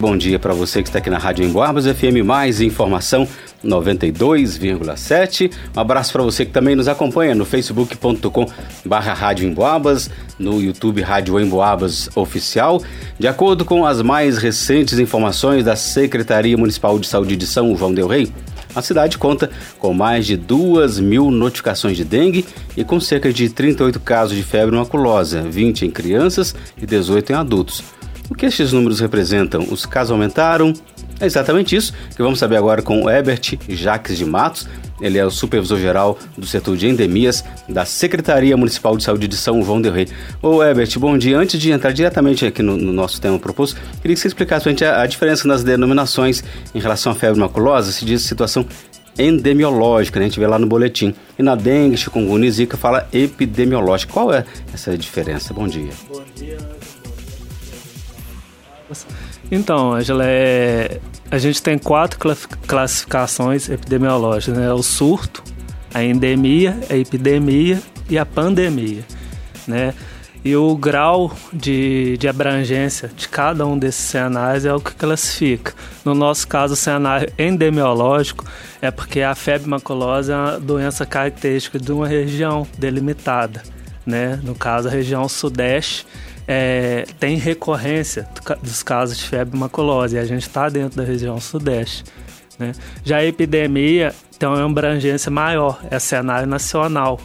[0.00, 3.28] Bom dia para você que está aqui na Rádio Emboabas FM, mais informação
[3.64, 5.52] 92,7.
[5.74, 8.44] Um abraço para você que também nos acompanha no facebook.com
[8.84, 12.82] barra Rádio Emboabas, no YouTube Rádio Emboabas Oficial.
[13.18, 17.94] De acordo com as mais recentes informações da Secretaria Municipal de Saúde de São João
[17.94, 18.32] del Rei,
[18.74, 19.48] a cidade conta
[19.78, 22.44] com mais de 2 mil notificações de dengue
[22.76, 27.36] e com cerca de 38 casos de febre maculosa, 20 em crianças e 18 em
[27.36, 27.93] adultos.
[28.30, 29.66] O que estes números representam?
[29.70, 30.72] Os casos aumentaram?
[31.20, 34.66] É exatamente isso que vamos saber agora com o Herbert Jacques de Matos.
[35.00, 39.36] Ele é o supervisor geral do setor de endemias da Secretaria Municipal de Saúde de
[39.36, 40.08] São João del Rei.
[40.40, 41.38] Ô Herbert, bom dia.
[41.38, 45.02] Antes de entrar diretamente aqui no, no nosso tema proposto, queria que você explicasse a,
[45.02, 46.42] a diferença nas denominações
[46.74, 47.92] em relação à febre maculosa.
[47.92, 48.66] Se diz situação
[49.18, 50.26] endemiológica, né?
[50.26, 51.14] a gente vê lá no boletim.
[51.38, 54.12] E na dengue, chikungunya e zika fala epidemiológica.
[54.12, 55.52] Qual é essa diferença?
[55.52, 55.90] Bom dia.
[56.08, 56.58] Bom dia.
[59.50, 61.00] Então, Angela, é...
[61.30, 62.18] a gente tem quatro
[62.66, 64.72] classificações epidemiológicas, né?
[64.72, 65.42] O surto,
[65.92, 69.04] a endemia, a epidemia e a pandemia,
[69.66, 69.94] né?
[70.44, 75.72] E o grau de, de abrangência de cada um desses cenários é o que classifica.
[76.04, 78.44] No nosso caso, o cenário endemiológico
[78.82, 83.62] é porque a febre maculosa é uma doença característica de uma região delimitada,
[84.04, 84.38] né?
[84.42, 86.06] No caso, a região sudeste
[86.46, 88.28] é, tem recorrência
[88.62, 92.04] dos casos de febre maculosa e a gente está dentro da região sudeste.
[92.58, 92.72] Né?
[93.04, 97.20] Já a epidemia tem uma abrangência maior, é cenário nacional.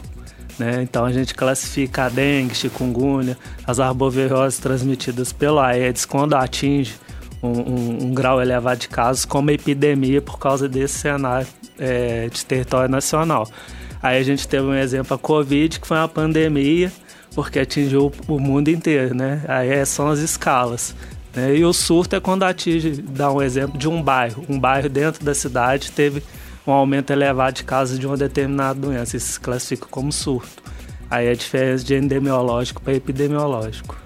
[0.58, 0.82] Né?
[0.82, 6.94] Então a gente classifica a dengue, chikungunya, as arboviroses transmitidas pelo Aedes quando atinge
[7.42, 11.46] um, um, um, grau elevado de casos como epidemia por causa desse cenário
[11.78, 13.48] é, de território nacional.
[14.02, 16.90] Aí a gente teve um exemplo, a Covid, que foi uma pandemia
[17.34, 19.42] porque atingiu o mundo inteiro, né?
[19.46, 20.94] Aí é, são as escalas.
[21.34, 21.56] Né?
[21.56, 24.44] E o surto é quando atinge, dá um exemplo de um bairro.
[24.48, 26.22] Um bairro dentro da cidade teve
[26.66, 29.16] um aumento elevado de casos de uma determinada doença.
[29.16, 30.62] Isso se classifica como surto.
[31.10, 33.96] Aí é a diferença de endemiológico para epidemiológico.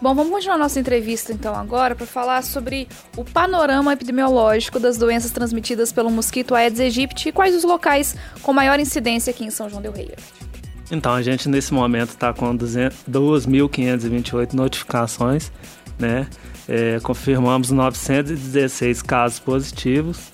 [0.00, 5.30] Bom, vamos continuar nossa entrevista então agora para falar sobre o panorama epidemiológico das doenças
[5.30, 9.68] transmitidas pelo mosquito Aedes aegypti e quais os locais com maior incidência aqui em São
[9.68, 10.14] João del Rei.
[10.90, 15.52] Então, a gente nesse momento está com 2.528 notificações,
[15.98, 16.26] né?
[16.68, 20.32] É, confirmamos 916 casos positivos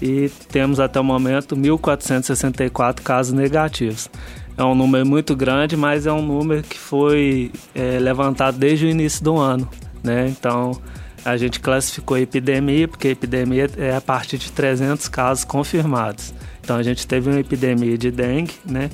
[0.00, 4.08] e temos até o momento 1.464 casos negativos.
[4.56, 8.88] É um número muito grande, mas é um número que foi é, levantado desde o
[8.88, 9.68] início do ano,
[10.02, 10.26] né?
[10.28, 10.72] Então,
[11.24, 16.34] a gente classificou a epidemia, porque a epidemia é a partir de 300 casos confirmados.
[16.60, 18.90] Então, a gente teve uma epidemia de dengue, né?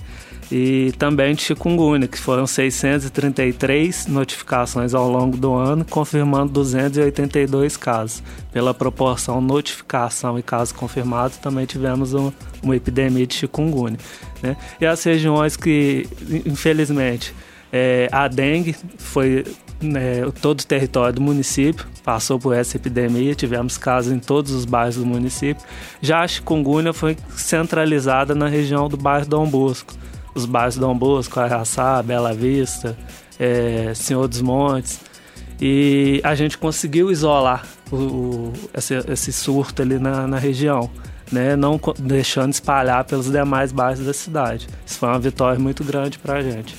[0.50, 8.22] E também de chikungunya, que foram 633 notificações ao longo do ano, confirmando 282 casos.
[8.52, 12.30] Pela proporção notificação e casos confirmados, também tivemos um,
[12.62, 13.98] uma epidemia de chikungunya.
[14.42, 14.56] Né?
[14.80, 16.06] E as regiões que,
[16.46, 17.34] infelizmente,
[17.72, 19.44] é, a dengue foi
[19.80, 24.66] né, todo o território do município passou por essa epidemia, tivemos casos em todos os
[24.66, 25.64] bairros do município.
[26.02, 29.94] Já a chikungunya foi centralizada na região do bairro Dom Bosco
[30.34, 32.96] os bairros Dom Bosco, Araçá, Bela Vista,
[33.38, 35.00] é, Senhor dos Montes.
[35.60, 40.90] E a gente conseguiu isolar o, o, esse, esse, surto ali na, na região,
[41.30, 41.54] né?
[41.54, 44.66] não deixando espalhar pelos demais bairros da cidade.
[44.84, 46.74] Isso foi uma vitória muito grande para a gente.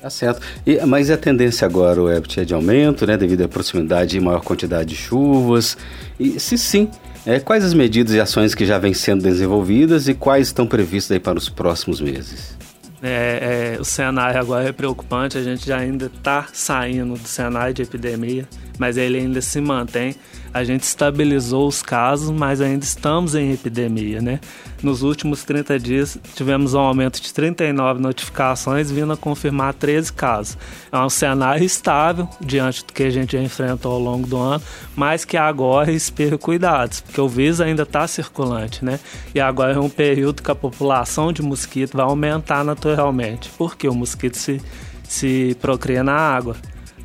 [0.00, 0.40] Tá certo.
[0.66, 3.16] E, mas a tendência agora, o é de aumento, né?
[3.16, 5.76] Devido à proximidade e maior quantidade de chuvas.
[6.20, 6.88] E se sim,
[7.28, 11.12] é, quais as medidas e ações que já vêm sendo desenvolvidas e quais estão previstas
[11.14, 12.56] aí para os próximos meses?
[13.02, 17.74] É, é, o cenário agora é preocupante, a gente já ainda está saindo do cenário
[17.74, 20.14] de epidemia, mas ele ainda se mantém
[20.52, 24.40] a gente estabilizou os casos, mas ainda estamos em epidemia, né?
[24.82, 30.58] Nos últimos 30 dias tivemos um aumento de 39 notificações, vindo a confirmar 13 casos.
[30.90, 34.62] É um cenário estável diante do que a gente enfrentou ao longo do ano,
[34.96, 38.98] mas que agora espero cuidados, porque o vírus ainda está circulante, né?
[39.34, 43.94] E agora é um período que a população de mosquito vai aumentar naturalmente, porque o
[43.94, 44.60] mosquito se,
[45.04, 46.56] se procria na água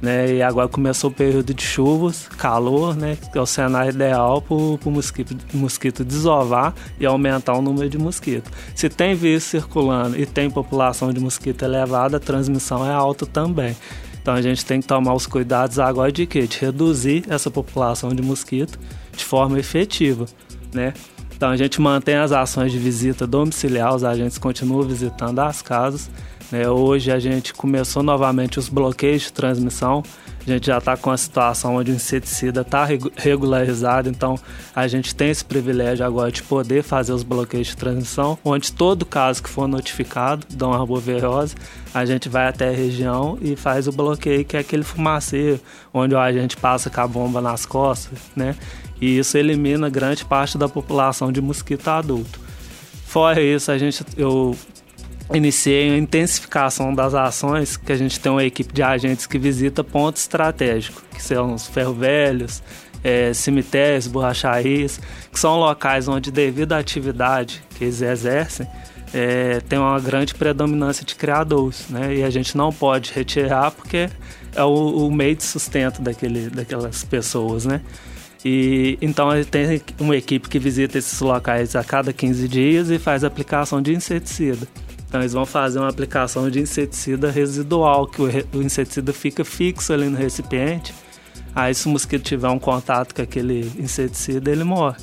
[0.03, 0.33] né?
[0.33, 3.17] E agora começou o período de chuvas, calor, né?
[3.31, 7.97] Que é o cenário ideal para o mosquito, mosquito desovar e aumentar o número de
[7.97, 8.51] mosquitos.
[8.75, 13.77] Se tem vírus circulando e tem população de mosquito elevada, a transmissão é alta também.
[14.21, 16.45] Então a gente tem que tomar os cuidados agora de quê?
[16.45, 18.77] De reduzir essa população de mosquito
[19.15, 20.25] de forma efetiva,
[20.73, 20.93] né?
[21.33, 26.09] Então a gente mantém as ações de visita domiciliar, os agentes continuam visitando as casas,
[26.53, 26.69] Né?
[26.69, 30.03] Hoje a gente começou novamente os bloqueios de transmissão.
[30.45, 34.37] A gente já está com a situação onde o inseticida está regularizado, então
[34.75, 39.03] a gente tem esse privilégio agora de poder fazer os bloqueios de transmissão, onde todo
[39.03, 41.55] caso que for notificado de uma arbovirose,
[41.91, 45.59] a gente vai até a região e faz o bloqueio, que é aquele fumaceiro,
[45.91, 48.55] onde o agente passa com a bomba nas costas, né?
[49.01, 52.39] E isso elimina grande parte da população de mosquito adulto.
[53.07, 54.55] Fora isso, a gente, eu
[55.33, 59.83] iniciei a intensificação das ações, que a gente tem uma equipe de agentes que visita
[59.83, 62.61] pontos estratégicos, que são os ferro velhos,
[63.03, 64.99] é, cemitérios, borracharias,
[65.31, 68.67] que são locais onde, devido à atividade que eles exercem,
[69.13, 72.15] é, tem uma grande predominância de criadores, né?
[72.15, 74.09] E a gente não pode retirar porque
[74.55, 77.81] é o, o meio de sustento daquele, daquelas pessoas, né?
[78.43, 83.23] E então tem uma equipe que visita esses locais a cada 15 dias e faz
[83.23, 84.67] aplicação de inseticida.
[85.13, 88.25] Então eles vão fazer uma aplicação de inseticida residual, que o,
[88.57, 90.91] o inseticida fica fixo ali no recipiente.
[91.53, 94.97] Aí se o mosquito tiver um contato com aquele inseticida, ele morre.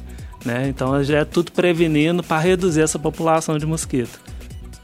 [0.45, 0.67] Né?
[0.69, 4.19] Então já é tudo prevenindo para reduzir essa população de mosquito.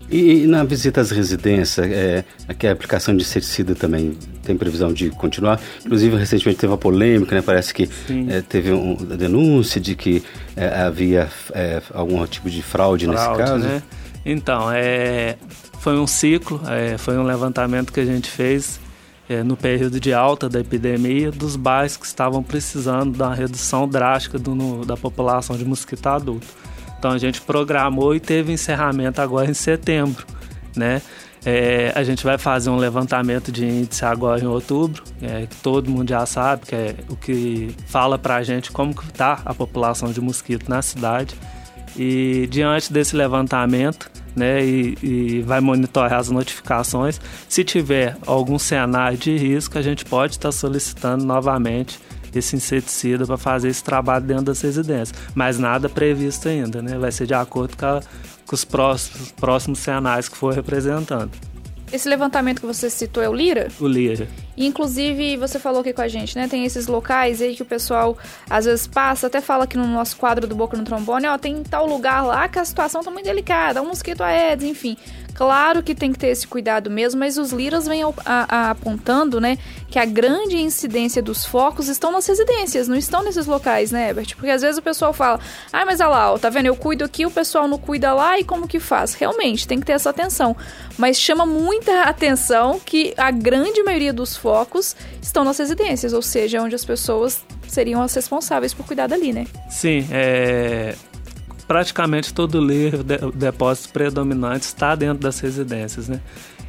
[0.09, 4.93] E, e na visita às residências, é, aqui a aplicação de inseticida também tem previsão
[4.93, 5.61] de continuar.
[5.85, 7.43] Inclusive, recentemente teve uma polêmica, né?
[7.43, 7.91] Parece que
[8.29, 10.23] é, teve uma denúncia de que
[10.57, 13.65] é, havia é, algum tipo de fraude, fraude nesse caso.
[13.65, 13.83] Né?
[14.29, 15.37] Então, é,
[15.79, 18.81] foi um ciclo, é, foi um levantamento que a gente fez
[19.29, 24.37] é, no período de alta da epidemia dos bairros que estavam precisando da redução drástica
[24.37, 26.49] do, no, da população de mosquito adulto.
[26.99, 30.27] Então a gente programou e teve encerramento agora em setembro,
[30.75, 31.01] né?
[31.45, 35.89] É, a gente vai fazer um levantamento de índice agora em outubro, é, que todo
[35.89, 40.11] mundo já sabe, que é o que fala para a gente como está a população
[40.11, 41.37] de mosquito na cidade.
[41.99, 47.19] E diante desse levantamento, né, e, e, vai monitorar as notificações.
[47.49, 51.99] Se tiver algum cenário de risco, a gente pode estar solicitando novamente
[52.35, 55.15] esse inseticida para fazer esse trabalho dentro das residências.
[55.35, 56.99] Mas nada previsto ainda, né?
[56.99, 58.01] Vai ser de acordo com, a,
[58.47, 61.31] com os próximos, próximos cenários que for representando.
[61.93, 63.69] Esse levantamento que você citou é o Lira?
[63.81, 64.29] O Lira.
[64.57, 66.49] E, inclusive, você falou aqui com a gente, né?
[66.49, 68.17] Tem esses locais aí que o pessoal
[68.51, 71.63] às vezes passa, até fala aqui no nosso quadro do Boca no Trombone, ó, tem
[71.63, 74.97] tal lugar lá que a situação tá muito delicada, um mosquito aedes, enfim.
[75.37, 79.59] Claro que tem que ter esse cuidado mesmo, mas os liras vêm apontando, né,
[79.91, 84.35] que a grande incidência dos focos estão nas residências, não estão nesses locais, né, Herbert?
[84.35, 85.39] Porque às vezes o pessoal fala,
[85.71, 88.39] ah, mas olha lá, ó, tá vendo, eu cuido aqui, o pessoal não cuida lá,
[88.41, 89.13] e como que faz?
[89.13, 90.57] Realmente, tem que ter essa atenção.
[90.97, 96.63] Mas chama muita atenção que a grande maioria dos focos estão nas residências, ou seja,
[96.63, 99.47] onde as pessoas seriam as responsáveis por cuidar dali, né?
[99.69, 100.95] Sim, é
[101.67, 102.91] praticamente todo o de,
[103.35, 106.21] depósito predominante está dentro das residências, né?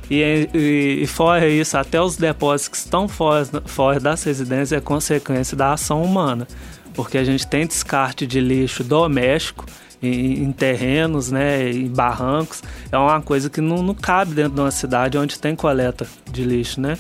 [0.09, 4.79] E, e, e, fora isso, até os depósitos que estão fora, fora das residências é
[4.79, 6.47] consequência da ação humana,
[6.94, 9.65] porque a gente tem descarte de lixo doméstico
[10.01, 14.61] em, em terrenos, né, em barrancos, é uma coisa que não, não cabe dentro de
[14.61, 16.97] uma cidade onde tem coleta de lixo, né?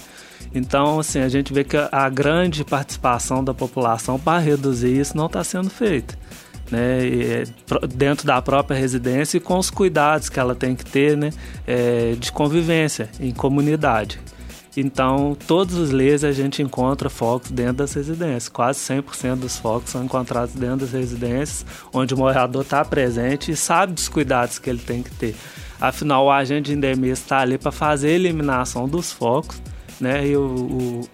[0.53, 5.27] Então, assim, a gente vê que a grande participação da população para reduzir isso não
[5.27, 6.17] está sendo feita
[6.71, 7.43] né,
[7.93, 11.31] dentro da própria residência e com os cuidados que ela tem que ter né,
[11.65, 14.19] é, de convivência em comunidade.
[14.79, 18.47] Então, todos os leis a gente encontra focos dentro das residências.
[18.47, 23.55] Quase 100% dos focos são encontrados dentro das residências, onde o morador está presente e
[23.55, 25.35] sabe dos cuidados que ele tem que ter.
[25.81, 29.59] Afinal, o agente de endemia está ali para fazer a eliminação dos focos,
[29.99, 30.27] né?
[30.27, 31.09] E o, o,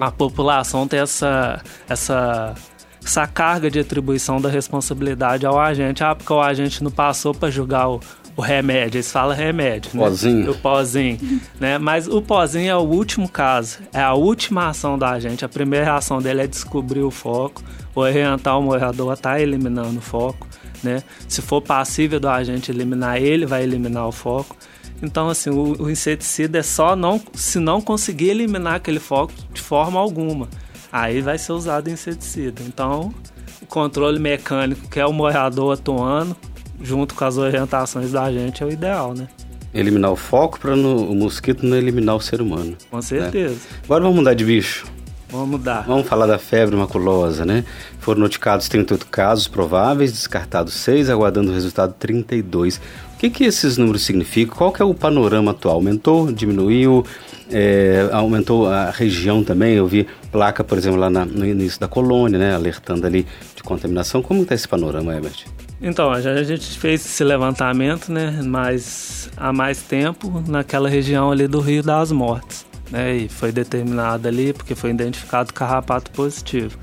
[0.00, 2.54] a população tem essa, essa
[3.04, 6.04] essa carga de atribuição da responsabilidade ao agente.
[6.04, 8.00] Ah, porque o agente não passou para julgar o,
[8.36, 10.04] o remédio, eles falam remédio, né?
[10.04, 10.50] Pozinho.
[10.50, 11.18] O pozinho,
[11.58, 11.78] né?
[11.78, 15.44] Mas o pozinho é o último caso, é a última ação da agente.
[15.44, 17.62] A primeira ação dele é descobrir o foco,
[17.94, 20.46] orientar o morador a estar tá eliminando o foco,
[20.82, 21.02] né?
[21.28, 24.56] Se for passível do agente eliminar ele, vai eliminar o foco.
[25.02, 29.60] Então, assim, o, o inseticida é só não, se não conseguir eliminar aquele foco de
[29.60, 30.46] forma alguma
[30.92, 32.62] aí vai ser usado inseticida.
[32.66, 33.12] Então,
[33.60, 36.36] o controle mecânico, que é o morador atuando,
[36.82, 39.28] junto com as orientações da gente, é o ideal, né?
[39.72, 42.76] Eliminar o foco para o mosquito não eliminar o ser humano.
[42.90, 43.02] Com né?
[43.02, 43.54] certeza.
[43.54, 43.78] Né?
[43.84, 44.86] Agora vamos mudar de bicho.
[45.30, 45.84] Vamos mudar.
[45.86, 47.64] Vamos falar da febre maculosa, né?
[48.00, 52.80] Foram notificados 38 casos prováveis, descartados 6, aguardando o resultado 32.
[53.20, 54.56] Que, que esses números significam?
[54.56, 55.74] Qual que é o panorama atual?
[55.74, 56.32] Aumentou?
[56.32, 57.04] Diminuiu?
[57.50, 61.86] É, aumentou a região também, eu vi placa, por exemplo, lá na, no início da
[61.86, 64.22] colônia, né, alertando ali de contaminação.
[64.22, 65.44] Como está esse panorama, Herbert?
[65.82, 71.60] Então, a gente fez esse levantamento, né, mas há mais tempo naquela região ali do
[71.60, 76.78] Rio das Mortes, né, e foi determinado ali porque foi identificado carrapato positivo.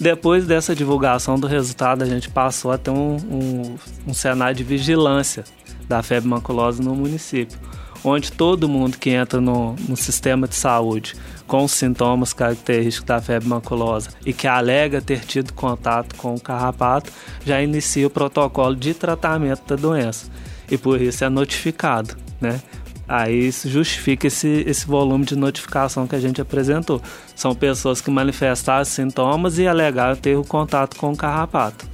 [0.00, 3.76] Depois dessa divulgação do resultado, a gente passou a ter um, um,
[4.08, 5.44] um cenário de vigilância
[5.92, 7.58] da febre maculosa no município,
[8.02, 11.14] onde todo mundo que entra no, no sistema de saúde
[11.46, 17.12] com sintomas característicos da febre maculosa e que alega ter tido contato com o carrapato,
[17.44, 20.30] já inicia o protocolo de tratamento da doença.
[20.70, 22.62] E por isso é notificado, né?
[23.06, 27.02] Aí isso justifica esse, esse volume de notificação que a gente apresentou.
[27.36, 31.86] São pessoas que manifestaram sintomas e alegaram ter o contato com o carrapato.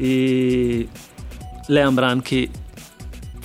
[0.00, 0.88] E
[1.68, 2.50] lembrando que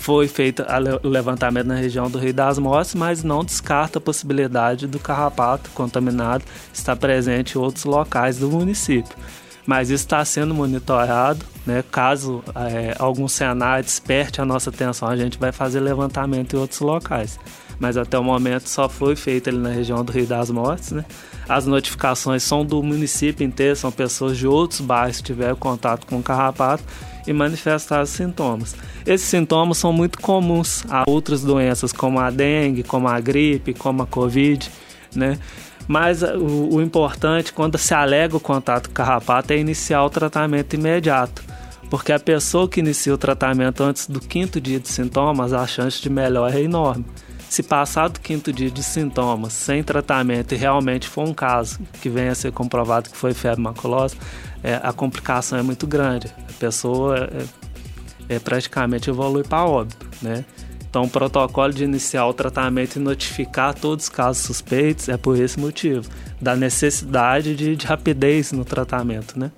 [0.01, 0.65] foi feito
[1.03, 5.70] o levantamento na região do Rio das Mortes, mas não descarta a possibilidade do carrapato
[5.75, 6.43] contaminado
[6.74, 9.15] estar presente em outros locais do município.
[9.63, 11.84] Mas isso está sendo monitorado, né?
[11.91, 16.79] caso é, algum cenário desperte a nossa atenção, a gente vai fazer levantamento em outros
[16.79, 17.39] locais.
[17.79, 20.93] Mas até o momento só foi feito ali na região do Rio das Mortes.
[20.93, 21.05] Né?
[21.48, 26.17] As notificações são do município inteiro, são pessoas de outros bairros que tiveram contato com
[26.17, 26.84] o carrapato
[27.25, 28.75] e manifestar sintomas.
[29.05, 34.03] Esses sintomas são muito comuns a outras doenças, como a dengue, como a gripe, como
[34.03, 34.69] a covid,
[35.15, 35.37] né?
[35.87, 40.09] Mas uh, o, o importante, quando se alega o contato com carrapato, é iniciar o
[40.09, 41.43] tratamento imediato.
[41.89, 46.01] Porque a pessoa que inicia o tratamento antes do quinto dia de sintomas, a chance
[46.01, 47.05] de melhora é enorme.
[47.49, 52.07] Se passar do quinto dia de sintomas sem tratamento e realmente for um caso que
[52.07, 54.15] venha a ser comprovado que foi febre maculosa,
[54.63, 56.27] é, a complicação é muito grande.
[56.50, 57.30] A pessoa
[58.30, 60.46] é, é praticamente evolui para óbito, né?
[60.89, 65.39] Então, o protocolo de iniciar o tratamento e notificar todos os casos suspeitos é por
[65.39, 69.51] esse motivo, da necessidade de, de rapidez no tratamento, né?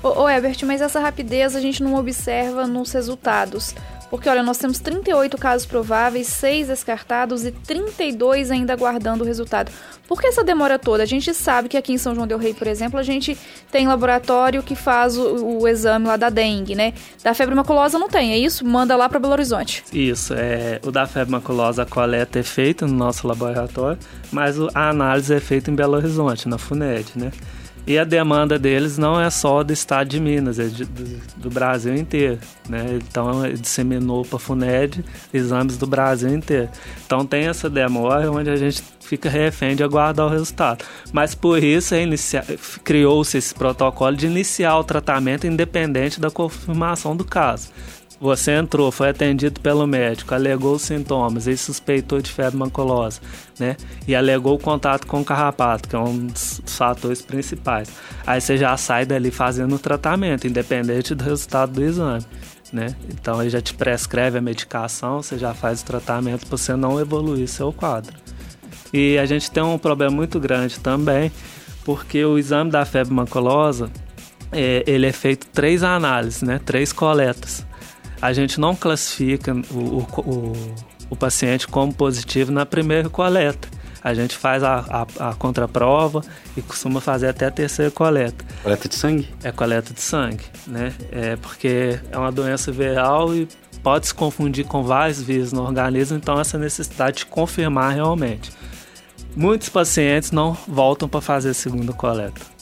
[0.00, 3.74] Ô, ô Ebert, mas essa rapidez a gente não observa nos resultados.
[4.10, 9.72] Porque, olha, nós temos 38 casos prováveis, 6 descartados e 32 ainda aguardando o resultado.
[10.06, 11.02] Por que essa demora toda?
[11.02, 13.36] A gente sabe que aqui em São João Del Rei, por exemplo, a gente
[13.72, 16.92] tem laboratório que faz o, o exame lá da dengue, né?
[17.22, 18.64] Da febre maculosa não tem, é isso?
[18.66, 19.82] Manda lá para Belo Horizonte.
[19.92, 23.98] Isso, é, o da febre maculosa a coleta é feita no nosso laboratório,
[24.30, 27.32] mas a análise é feita em Belo Horizonte, na FUNED, né?
[27.86, 31.50] E a demanda deles não é só do estado de Minas, é de, do, do,
[31.50, 32.38] Brasil inteiro.
[32.66, 32.98] Né?
[33.02, 36.70] Então, disseminou para a FUNED exames do Brasil inteiro.
[37.04, 40.82] Então, tem essa demora onde a gente fica refém de aguardar o resultado.
[41.12, 42.04] Mas por isso é
[42.82, 47.68] criou-se esse protocolo de iniciar o tratamento independente da confirmação do caso.
[48.20, 53.20] Você entrou, foi atendido pelo médico, alegou os sintomas e suspeitou de febre maculosa,
[53.58, 53.76] né?
[54.06, 57.88] E alegou o contato com o carrapato, que é um dos fatores principais.
[58.24, 62.24] Aí você já sai dali fazendo o tratamento, independente do resultado do exame.
[62.72, 62.94] Né?
[63.08, 66.98] Então ele já te prescreve a medicação, você já faz o tratamento para você não
[66.98, 68.14] evoluir seu quadro.
[68.92, 71.30] E a gente tem um problema muito grande também,
[71.84, 73.90] porque o exame da febre maculosa,
[74.50, 76.60] é, ele é feito três análises, né?
[76.64, 77.64] Três coletas
[78.24, 80.52] a gente não classifica o, o,
[81.10, 83.68] o paciente como positivo na primeira coleta.
[84.02, 86.22] A gente faz a, a, a, contraprova
[86.56, 88.42] e costuma fazer até a terceira coleta.
[88.62, 89.28] Coleta de sangue?
[89.42, 90.94] É coleta de sangue, né?
[91.12, 93.46] É porque é uma doença viral e
[93.82, 98.50] pode se confundir com vários vírus no organismo, então essa necessidade de confirmar realmente.
[99.36, 102.53] Muitos pacientes não voltam para fazer a segunda coleta.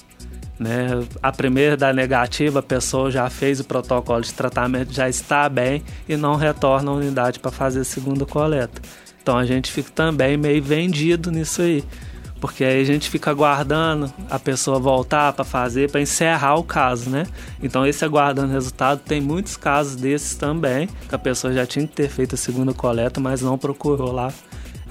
[0.58, 1.04] Né?
[1.22, 5.82] A primeira da negativa, a pessoa já fez o protocolo de tratamento, já está bem
[6.08, 8.80] e não retorna à unidade para fazer a segunda coleta.
[9.22, 11.84] Então a gente fica também meio vendido nisso aí.
[12.40, 17.08] Porque aí a gente fica aguardando a pessoa voltar para fazer, para encerrar o caso,
[17.08, 17.24] né?
[17.62, 21.94] Então, esse aguardando resultado, tem muitos casos desses também, que a pessoa já tinha que
[21.94, 24.32] ter feito a segunda coleta, mas não procurou lá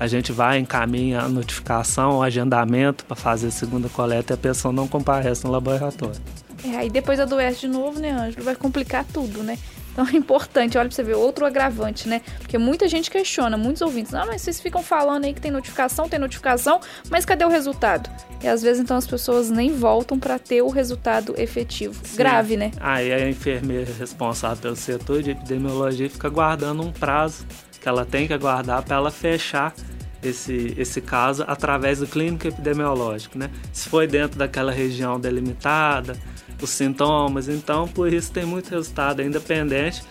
[0.02, 4.38] a gente vai, encaminha a notificação, o agendamento para fazer a segunda coleta e a
[4.38, 6.20] pessoa não comparece no laboratório.
[6.66, 8.44] É, aí depois adoece de novo, né, Ângelo?
[8.44, 9.60] Vai complicar tudo, né?
[9.92, 12.24] Então é importante, olha pra você ver, outro agravante, né?
[12.40, 16.10] Porque muita gente questiona, muitos ouvintes, ah, mas vocês ficam falando aí que tem notificação,
[16.10, 18.10] tem notificação, mas cadê o resultado?
[18.42, 22.02] E às vezes então as pessoas nem voltam para ter o resultado efetivo.
[22.04, 22.18] Sim.
[22.18, 22.72] Grave, né?
[22.80, 27.46] Aí a enfermeira responsável pelo setor de epidemiologia fica guardando um prazo
[27.80, 29.74] que ela tem que aguardar para ela fechar
[30.24, 33.50] esse, esse caso através do clínico epidemiológico, né?
[33.74, 36.18] Se foi dentro daquela região delimitada,
[36.62, 40.04] os sintomas, então por isso tem muito resultado ainda pendente,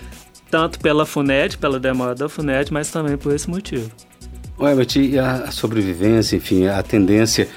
[0.50, 3.90] tanto pela FUNED, pela demora da FUNED, mas também por esse motivo.
[4.60, 7.48] Herbert, e a sobrevivência, enfim, a tendência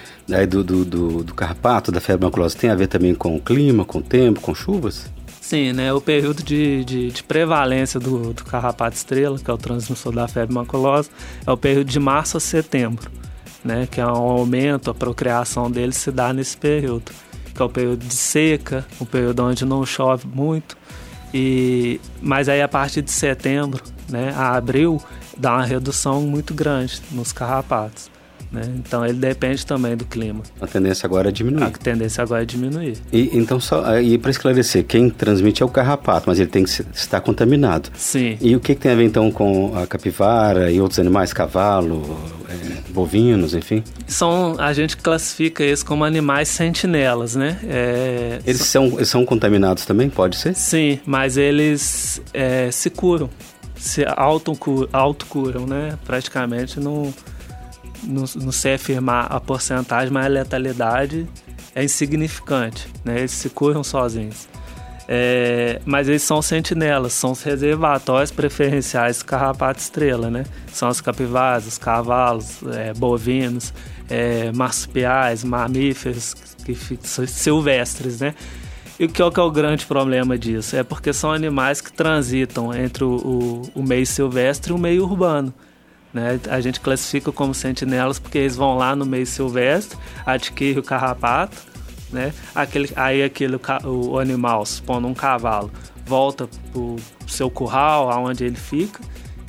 [0.49, 3.83] do, do, do, do carrapato, da febre maculosa, tem a ver também com o clima,
[3.83, 5.11] com o tempo, com chuvas?
[5.43, 5.91] Sim, né?
[5.91, 10.25] O período de, de, de, prevalência do, do carrapato estrela, que é o transmissor da
[10.25, 11.09] febre maculosa,
[11.45, 13.11] é o período de março a setembro,
[13.61, 13.85] né?
[13.91, 17.11] Que é um aumento, a procriação dele se dá nesse período,
[17.53, 20.77] que é o período de seca, o período onde não chove muito.
[21.33, 25.03] E, mas aí a partir de setembro, né, a abril,
[25.37, 28.09] dá uma redução muito grande nos carrapatos.
[28.53, 28.61] Né?
[28.77, 30.43] Então ele depende também do clima.
[30.61, 31.63] A tendência agora é diminuir.
[31.63, 32.97] A tendência agora é diminuir.
[33.11, 36.69] E então só e para esclarecer, quem transmite é o carrapato, mas ele tem que
[36.93, 37.89] estar contaminado.
[37.95, 38.37] Sim.
[38.39, 42.15] E o que, que tem a ver então com a capivara e outros animais, cavalo,
[42.47, 43.83] é, bovinos, enfim?
[44.07, 47.59] São a gente classifica eles como animais sentinelas, né?
[47.63, 50.53] É, eles são, eles são contaminados também, pode ser?
[50.53, 53.31] Sim, mas eles é, se curam,
[53.75, 55.97] se autocuram, autocuram, né?
[56.05, 57.11] Praticamente não
[58.03, 61.27] não, não sei afirmar a porcentagem, mas a letalidade
[61.75, 63.19] é insignificante, né?
[63.19, 64.47] Eles se curam sozinhos.
[65.07, 70.45] É, mas eles são sentinelas, são os reservatórios preferenciais do carrapato estrela, né?
[70.71, 73.73] São as capivaras, os cavalos, é, bovinos,
[74.09, 76.75] é, marsupiais, mamíferos que,
[77.27, 78.33] silvestres, né?
[78.99, 80.75] E que é, que é o grande problema disso?
[80.75, 85.03] É porque são animais que transitam entre o, o, o meio silvestre e o meio
[85.03, 85.53] urbano.
[86.13, 86.39] Né?
[86.49, 91.57] A gente classifica como sentinelas porque eles vão lá no meio silvestre, adquirem o carrapato,
[92.11, 92.31] né?
[92.53, 95.71] aquele, aí aquele, o animal, supondo um cavalo,
[96.05, 99.01] volta para o seu curral, aonde ele fica,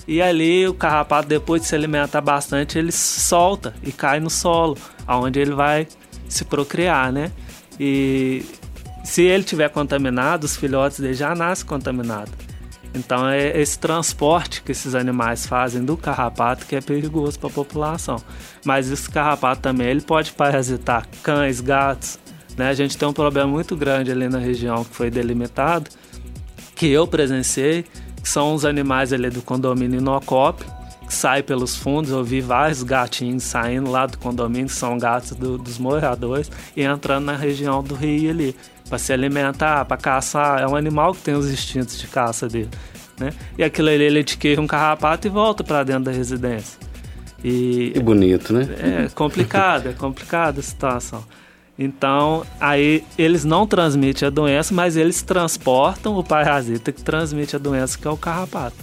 [0.06, 4.76] e ali o carrapato, depois de se alimentar bastante, ele solta e cai no solo,
[5.06, 5.86] aonde ele vai
[6.28, 7.30] se procriar, né?
[7.78, 8.44] E
[9.02, 12.43] se ele tiver contaminado, os filhotes dele já nascem contaminados.
[12.94, 17.52] Então é esse transporte que esses animais fazem do carrapato que é perigoso para a
[17.52, 18.22] população.
[18.64, 22.18] Mas esse carrapato também ele pode parasitar cães, gatos.
[22.56, 22.68] Né?
[22.68, 25.90] A gente tem um problema muito grande ali na região que foi delimitado,
[26.76, 27.84] que eu presenciei,
[28.22, 30.64] que são os animais ali do condomínio Inocop,
[31.06, 32.12] que saem pelos fundos.
[32.12, 36.82] Eu vi vários gatinhos saindo lá do condomínio, que são gatos do, dos moradores, e
[36.82, 38.56] entrando na região do rio ali
[38.88, 40.60] para se alimentar, para caçar.
[40.60, 42.70] É um animal que tem os instintos de caça dele.
[43.18, 43.32] Né?
[43.56, 46.78] E aquilo ali ele adquire um carrapato e volta para dentro da residência.
[47.42, 48.66] E que bonito, né?
[49.04, 51.22] É complicado, é complicada a situação.
[51.78, 57.58] Então, aí eles não transmitem a doença, mas eles transportam o parasita que transmite a
[57.58, 58.76] doença, que é o carrapato.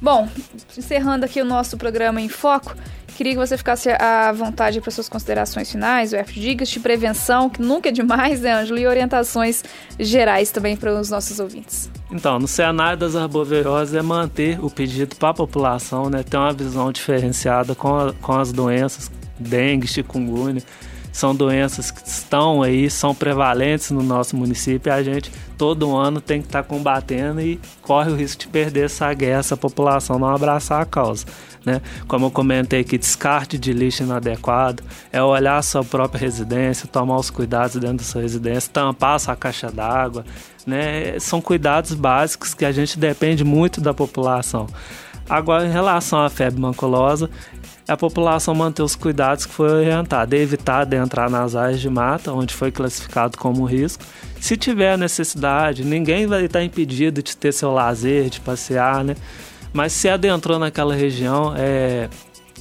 [0.00, 0.28] Bom,
[0.76, 2.74] encerrando aqui o nosso programa em foco,
[3.14, 7.62] Queria que você ficasse à vontade para suas considerações finais, o dicas de prevenção, que
[7.62, 8.78] nunca é demais, né, Ângelo?
[8.78, 9.62] E orientações
[9.98, 11.88] gerais também para os nossos ouvintes.
[12.10, 16.52] Então, no cenário das arboviroses é manter o pedido para a população, né, ter uma
[16.52, 20.62] visão diferenciada com, a, com as doenças, dengue, chikungunya,
[21.14, 26.20] são doenças que estão aí, são prevalentes no nosso município e a gente todo ano
[26.20, 30.18] tem que estar tá combatendo e corre o risco de perder essa guerra, essa população
[30.18, 31.24] não abraçar a causa.
[31.64, 31.80] Né?
[32.08, 37.16] Como eu comentei aqui, descarte de lixo inadequado, é olhar a sua própria residência, tomar
[37.16, 40.24] os cuidados dentro da sua residência, tampar a sua caixa d'água,
[40.66, 41.16] né?
[41.20, 44.66] São cuidados básicos que a gente depende muito da população.
[45.30, 47.30] Agora, em relação à febre maculosa,
[47.86, 52.32] a população manter os cuidados que foi orientada, evitar de entrar nas áreas de mata,
[52.32, 54.02] onde foi classificado como risco.
[54.40, 59.14] Se tiver necessidade, ninguém vai estar impedido de ter seu lazer, de passear, né?
[59.72, 62.08] Mas se adentrou naquela região, é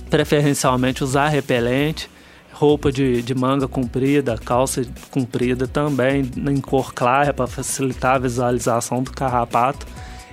[0.09, 2.09] preferencialmente usar repelente,
[2.51, 9.01] roupa de, de manga comprida, calça comprida também em cor clara para facilitar a visualização
[9.01, 9.86] do carrapato.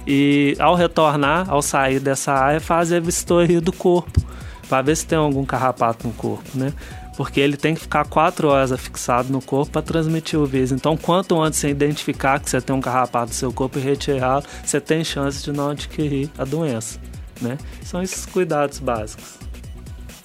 [0.06, 4.29] E ao retornar, ao sair dessa área, fazer a vistoria do corpo
[4.70, 6.72] para ver se tem algum carrapato no corpo, né?
[7.16, 10.70] Porque ele tem que ficar quatro horas afixado no corpo para transmitir o vírus.
[10.70, 14.44] Então, quanto antes você identificar que você tem um carrapato no seu corpo e retirá-lo,
[14.64, 17.00] você tem chance de não adquirir a doença,
[17.42, 17.58] né?
[17.82, 19.40] São esses cuidados básicos.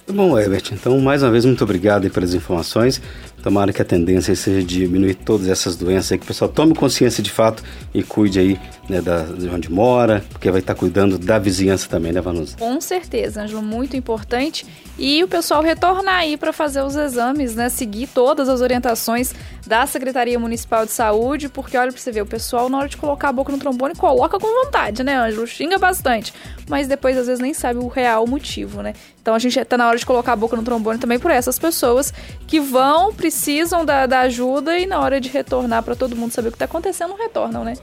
[0.08, 3.02] Bom, Herbert, então mais uma vez muito obrigado pelas informações.
[3.46, 7.22] Tomara que a tendência seja diminuir todas essas doenças aí, que o pessoal tome consciência
[7.22, 7.62] de fato
[7.94, 12.10] e cuide aí né, da, de onde mora, porque vai estar cuidando da vizinhança também,
[12.10, 12.56] né, Vanusa?
[12.56, 14.66] Com certeza, Ângelo, muito importante.
[14.98, 17.68] E o pessoal retornar aí para fazer os exames, né?
[17.68, 19.32] Seguir todas as orientações
[19.64, 22.96] da Secretaria Municipal de Saúde, porque olha para você ver, o pessoal na hora de
[22.96, 25.46] colocar a boca no trombone coloca com vontade, né, Ângelo?
[25.46, 26.34] Xinga bastante,
[26.68, 28.92] mas depois às vezes nem sabe o real motivo, né?
[29.26, 31.58] Então a gente está na hora de colocar a boca no trombone também por essas
[31.58, 32.14] pessoas
[32.46, 36.46] que vão, precisam da, da ajuda e na hora de retornar para todo mundo saber
[36.46, 37.74] o que está acontecendo, não retornam, né?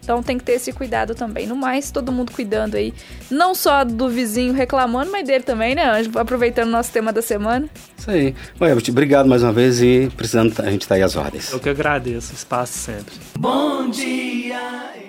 [0.00, 1.44] Então tem que ter esse cuidado também.
[1.44, 2.94] No mais, todo mundo cuidando aí,
[3.28, 6.16] não só do vizinho reclamando, mas dele também, né, Anjo?
[6.16, 7.68] Aproveitando o nosso tema da semana.
[7.98, 8.32] Isso aí.
[8.60, 11.50] Ué, obrigado mais uma vez e precisando a gente tá aí às ordens.
[11.50, 13.12] Eu que agradeço, espaço sempre.
[13.36, 15.05] Bom dia!